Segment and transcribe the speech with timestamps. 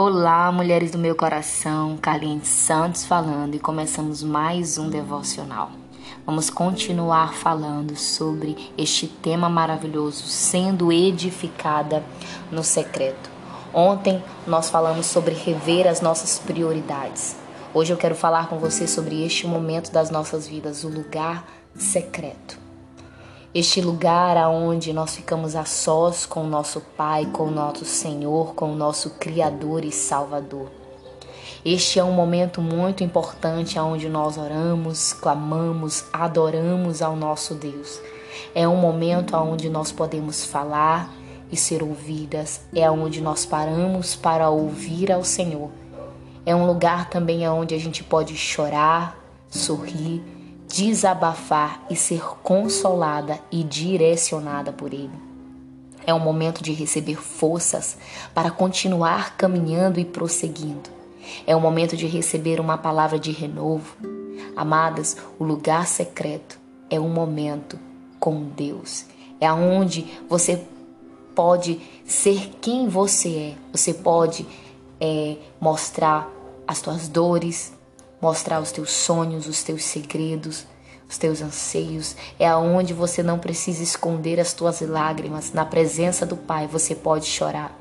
[0.00, 5.72] Olá, mulheres do meu coração, Carlinhos Santos falando e começamos mais um devocional.
[6.24, 12.04] Vamos continuar falando sobre este tema maravilhoso, sendo edificada
[12.48, 13.28] no secreto.
[13.74, 17.34] Ontem nós falamos sobre rever as nossas prioridades.
[17.74, 21.44] Hoje eu quero falar com você sobre este momento das nossas vidas, o lugar
[21.74, 22.67] secreto
[23.54, 28.54] este lugar aonde nós ficamos a sós com o nosso Pai, com o nosso Senhor,
[28.54, 30.70] com o nosso Criador e Salvador.
[31.64, 38.00] Este é um momento muito importante onde nós oramos, clamamos, adoramos ao nosso Deus.
[38.54, 41.12] É um momento onde nós podemos falar
[41.50, 42.60] e ser ouvidas.
[42.74, 45.70] É onde nós paramos para ouvir ao Senhor.
[46.44, 49.18] É um lugar também onde a gente pode chorar,
[49.48, 50.22] sorrir
[50.68, 55.10] desabafar e ser consolada e direcionada por Ele.
[56.06, 57.98] É um momento de receber forças
[58.34, 60.90] para continuar caminhando e prosseguindo.
[61.46, 63.96] É um momento de receber uma palavra de renovo.
[64.56, 67.78] Amadas, o lugar secreto é um momento
[68.18, 69.04] com Deus.
[69.40, 70.64] É onde você
[71.34, 73.54] pode ser quem você é.
[73.72, 74.46] Você pode
[75.00, 76.30] é, mostrar
[76.66, 77.72] as tuas dores,
[78.20, 80.66] mostrar os teus sonhos, os teus segredos,
[81.08, 82.16] os teus anseios.
[82.38, 85.52] É aonde você não precisa esconder as tuas lágrimas.
[85.52, 87.76] Na presença do Pai você pode chorar.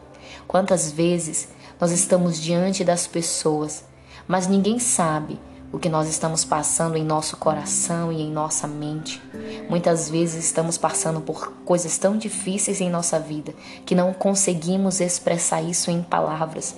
[0.48, 1.50] Quantas vezes
[1.80, 3.84] nós estamos diante das pessoas,
[4.28, 5.40] mas ninguém sabe
[5.72, 9.22] o que nós estamos passando em nosso coração e em nossa mente.
[9.70, 13.54] Muitas vezes estamos passando por coisas tão difíceis em nossa vida
[13.86, 16.76] que não conseguimos expressar isso em palavras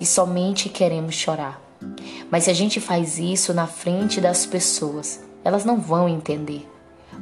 [0.00, 1.71] e somente queremos chorar.
[2.30, 6.68] Mas se a gente faz isso na frente das pessoas, elas não vão entender.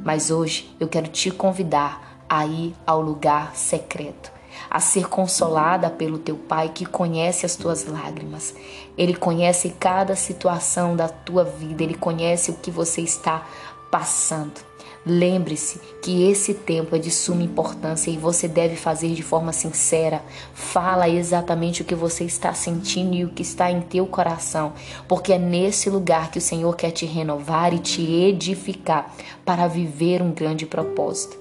[0.03, 4.31] Mas hoje eu quero te convidar a ir ao lugar secreto,
[4.69, 8.55] a ser consolada pelo teu Pai que conhece as tuas lágrimas.
[8.97, 13.45] Ele conhece cada situação da tua vida, ele conhece o que você está
[13.91, 14.70] passando.
[15.03, 20.21] Lembre-se que esse tempo é de suma importância e você deve fazer de forma sincera.
[20.53, 24.73] Fala exatamente o que você está sentindo e o que está em teu coração,
[25.07, 29.11] porque é nesse lugar que o Senhor quer te renovar e te edificar
[29.43, 31.35] para viver um grande propósito.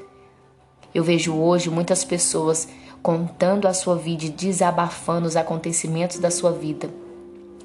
[0.94, 2.66] Eu vejo hoje muitas pessoas
[3.02, 6.88] contando a sua vida e desabafando os acontecimentos da sua vida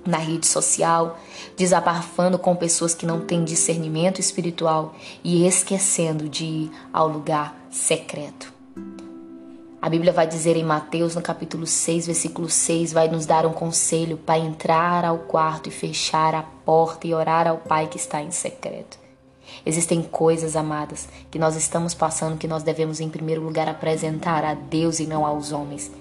[0.05, 1.19] na rede social,
[1.57, 8.53] desabafando com pessoas que não têm discernimento espiritual e esquecendo de ir ao lugar secreto.
[9.81, 13.53] A Bíblia vai dizer em Mateus, no capítulo 6, versículo 6, vai nos dar um
[13.53, 18.19] conselho para entrar ao quarto e fechar a porta e orar ao Pai que está
[18.19, 18.97] em secreto.
[19.63, 24.55] Existem coisas, amadas, que nós estamos passando que nós devemos, em primeiro lugar, apresentar a
[24.55, 25.91] Deus e não aos homens.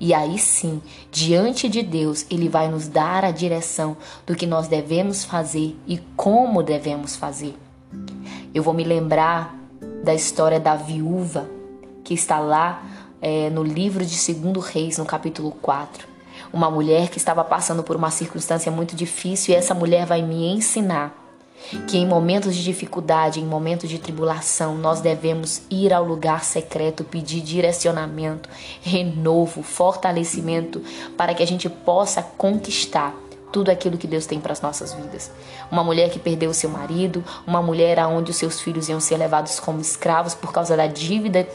[0.00, 4.68] E aí sim, diante de Deus, Ele vai nos dar a direção do que nós
[4.68, 7.54] devemos fazer e como devemos fazer.
[8.54, 9.56] Eu vou me lembrar
[10.02, 11.48] da história da viúva
[12.04, 12.82] que está lá
[13.20, 16.08] é, no livro de Segundo Reis, no capítulo 4.
[16.52, 20.52] Uma mulher que estava passando por uma circunstância muito difícil e essa mulher vai me
[20.52, 21.21] ensinar
[21.86, 27.04] que em momentos de dificuldade, em momentos de tribulação, nós devemos ir ao lugar secreto,
[27.04, 28.48] pedir direcionamento,
[28.82, 30.82] renovo, fortalecimento,
[31.16, 33.14] para que a gente possa conquistar
[33.52, 35.30] tudo aquilo que Deus tem para as nossas vidas.
[35.70, 39.18] Uma mulher que perdeu o seu marido, uma mulher aonde os seus filhos iam ser
[39.18, 41.46] levados como escravos por causa da dívida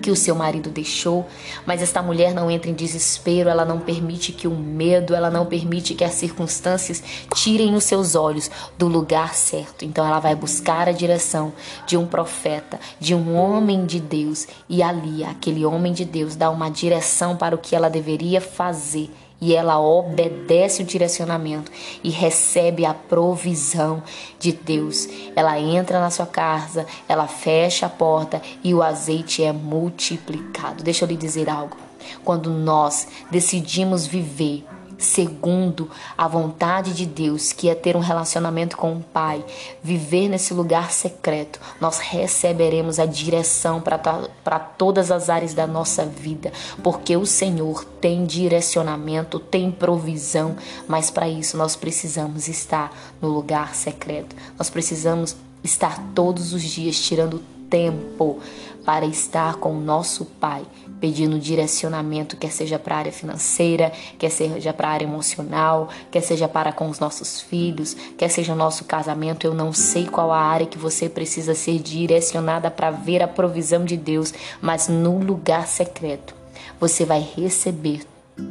[0.00, 1.26] que o seu marido deixou,
[1.66, 5.46] mas esta mulher não entra em desespero, ela não permite que o medo, ela não
[5.46, 7.02] permite que as circunstâncias
[7.34, 9.84] tirem os seus olhos do lugar certo.
[9.84, 11.52] Então ela vai buscar a direção
[11.86, 16.50] de um profeta, de um homem de Deus, e ali aquele homem de Deus dá
[16.50, 19.10] uma direção para o que ela deveria fazer
[19.44, 21.70] e ela obedece o direcionamento
[22.02, 24.02] e recebe a provisão
[24.38, 25.06] de Deus.
[25.36, 30.82] Ela entra na sua casa, ela fecha a porta e o azeite é multiplicado.
[30.82, 31.76] Deixa eu lhe dizer algo.
[32.24, 34.64] Quando nós decidimos viver
[34.98, 39.44] segundo a vontade de Deus, que é ter um relacionamento com o Pai,
[39.82, 46.52] viver nesse lugar secreto, nós receberemos a direção para todas as áreas da nossa vida,
[46.82, 50.56] porque o Senhor tem direcionamento, tem provisão,
[50.88, 57.00] mas para isso nós precisamos estar no lugar secreto, nós precisamos estar todos os dias
[57.00, 57.42] tirando
[57.74, 58.38] tempo
[58.84, 60.62] para estar com o nosso Pai,
[61.00, 66.20] pedindo direcionamento, quer seja para a área financeira, quer seja para a área emocional, quer
[66.20, 69.44] seja para com os nossos filhos, quer seja o nosso casamento.
[69.44, 73.84] Eu não sei qual a área que você precisa ser direcionada para ver a provisão
[73.84, 74.32] de Deus,
[74.62, 76.32] mas no lugar secreto
[76.78, 78.02] você vai receber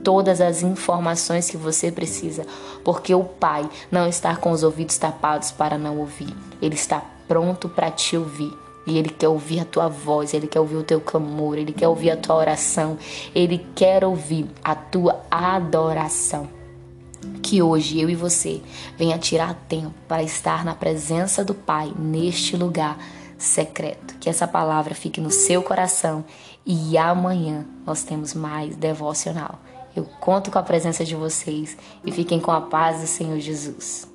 [0.04, 2.46] todas as informações que você precisa,
[2.84, 6.36] porque o Pai não está com os ouvidos tapados para não ouvir.
[6.62, 8.62] Ele está pronto para te ouvir.
[8.85, 11.88] E Ele quer ouvir a tua voz, Ele quer ouvir o teu clamor, Ele quer
[11.88, 12.97] ouvir a tua oração,
[13.33, 16.50] Ele quer ouvir a tua adoração.
[17.41, 18.62] Que hoje eu e você
[18.97, 22.97] venha tirar tempo para estar na presença do Pai neste lugar
[23.38, 24.15] secreto.
[24.19, 26.25] Que essa palavra fique no seu coração
[26.65, 29.59] e amanhã nós temos mais devocional.
[29.95, 34.12] Eu conto com a presença de vocês e fiquem com a paz do Senhor Jesus.